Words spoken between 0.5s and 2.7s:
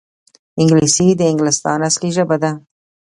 انګلیسي د انګلستان اصلي ژبه ده